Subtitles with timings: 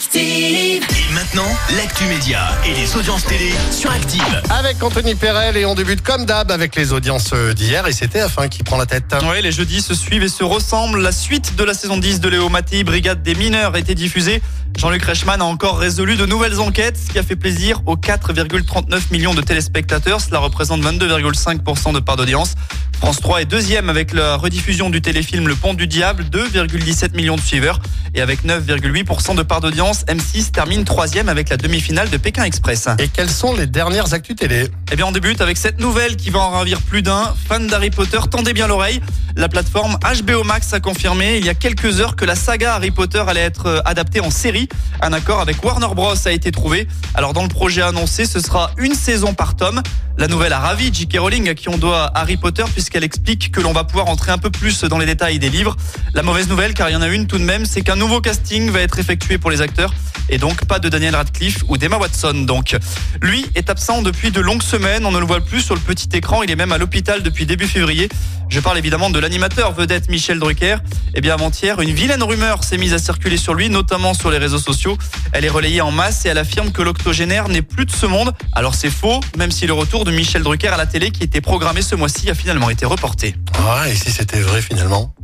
[0.00, 0.82] Active.
[1.10, 1.44] Et maintenant,
[1.76, 4.42] l'actu média et les audiences télé sur Active.
[4.48, 8.48] Avec Anthony Perel et on débute comme d'hab avec les audiences d'hier et c'est TF1
[8.48, 9.14] qui prend la tête.
[9.30, 11.02] Oui, les jeudis se suivent et se ressemblent.
[11.02, 14.40] La suite de la saison 10 de Léo Mattei, Brigade des mineurs, était diffusée.
[14.78, 19.12] Jean-Luc Reichmann a encore résolu de nouvelles enquêtes, ce qui a fait plaisir aux 4,39
[19.12, 20.22] millions de téléspectateurs.
[20.22, 22.54] Cela représente 22,5% de part d'audience.
[23.00, 27.36] France 3 est deuxième avec la rediffusion du téléfilm Le Pont du Diable, 2,17 millions
[27.36, 27.80] de suiveurs.
[28.14, 32.88] Et avec 9,8% de part d'audience, M6 termine troisième avec la demi-finale de Pékin Express.
[32.98, 34.68] Et quelles sont les dernières actus télé?
[34.92, 37.34] Eh bien, on débute avec cette nouvelle qui va en ravir plus d'un.
[37.48, 39.00] Fan d'Harry Potter, tendez bien l'oreille.
[39.36, 42.92] La plateforme HBO Max a confirmé il y a quelques heures que la saga Harry
[42.92, 44.68] Potter allait être euh, adaptée en série.
[45.00, 46.86] Un accord avec Warner Bros a été trouvé.
[47.14, 49.82] Alors, dans le projet annoncé, ce sera une saison par tome.
[50.18, 51.18] La nouvelle a ravi J.K.
[51.18, 54.38] Rowling à qui on doit Harry Potter puisqu'elle explique que l'on va pouvoir entrer un
[54.38, 55.76] peu plus dans les détails des livres.
[56.12, 58.20] La mauvaise nouvelle, car il y en a une tout de même, c'est qu'un nouveau
[58.20, 59.79] casting va être effectué pour les acteurs
[60.28, 62.44] et donc pas de Daniel Radcliffe ou d'Emma Watson.
[62.46, 62.76] Donc,
[63.20, 65.04] lui est absent depuis de longues semaines.
[65.04, 66.42] On ne le voit plus sur le petit écran.
[66.42, 68.08] Il est même à l'hôpital depuis début février.
[68.48, 70.76] Je parle évidemment de l'animateur vedette Michel Drucker.
[71.14, 74.38] Eh bien, avant-hier, une vilaine rumeur s'est mise à circuler sur lui, notamment sur les
[74.38, 74.98] réseaux sociaux.
[75.32, 78.32] Elle est relayée en masse et elle affirme que l'octogénaire n'est plus de ce monde.
[78.52, 81.40] Alors c'est faux, même si le retour de Michel Drucker à la télé qui était
[81.40, 83.36] programmé ce mois-ci a finalement été reporté.
[83.58, 85.14] Ah, et si c'était vrai finalement?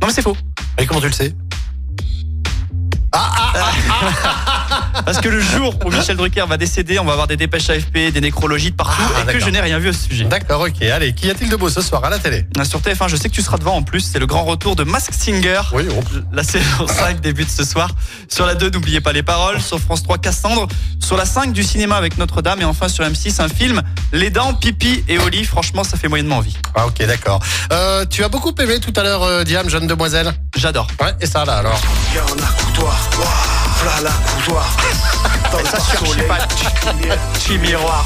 [0.00, 0.36] Non mais c'est faux.
[0.78, 1.34] Et comment tu le sais?
[5.04, 8.12] Parce que le jour où Michel Drucker va décéder, on va avoir des dépêches AFP,
[8.12, 10.24] des nécrologies de partout Ah, et que je n'ai rien vu à ce sujet.
[10.24, 10.82] D'accord, ok.
[10.82, 12.46] Allez, qu'y a-t-il de beau ce soir à la télé?
[12.64, 14.84] Sur TF1, je sais que tu seras devant en plus, c'est le grand retour de
[14.84, 15.60] Mask Singer.
[15.72, 16.02] Oui, oh.
[16.32, 17.90] La saison 5 débute ce soir.
[18.28, 19.60] Sur la 2, n'oubliez pas les paroles.
[19.60, 20.68] Sur France 3, Cassandre.
[21.00, 22.60] Sur la 5, du cinéma avec Notre-Dame.
[22.60, 25.44] Et enfin sur M6, un film, Les Dents, Pipi et Oli.
[25.44, 26.56] Franchement, ça fait moyennement envie.
[26.74, 27.40] Ah, ok, d'accord.
[27.72, 30.32] Euh, tu as beaucoup aimé tout à l'heure, euh, Diam, jeune demoiselle?
[30.56, 30.86] J'adore.
[31.00, 31.80] Ouais, et ça là alors
[32.12, 34.76] Viens, on a la coutoir.
[35.50, 35.64] Dans le.
[37.34, 38.04] Petit miroir.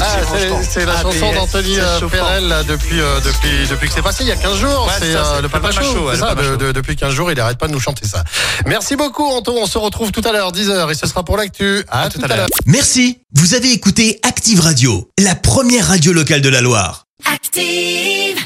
[0.00, 0.16] Ah,
[0.70, 2.00] c'est- la ABS, chanson d'Anthony euh.
[2.08, 4.86] Perel là, depuis, euh, depuis, depuis que c'est passé il y a 15 jours.
[4.86, 6.08] Ouais, c'est ça, euh, c'est le Papa Papa Show.
[6.08, 8.24] Ouais, de- de- depuis 15 jours, il arrête pas de nous chanter ça.
[8.66, 9.54] Merci beaucoup, Anto.
[9.56, 11.84] On se retrouve tout à l'heure, 10h, et ce sera pour l'actu.
[11.90, 12.46] À, tout, à l'heure.
[12.66, 17.06] Merci, vous avez écouté Active Radio, la première radio locale de la Loire.
[17.32, 18.43] Active.